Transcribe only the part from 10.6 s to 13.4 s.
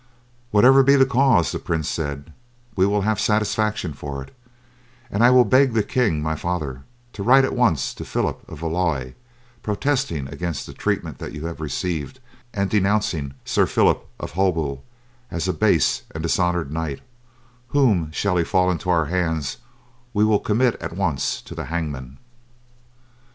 the treatment that you have received, and denouncing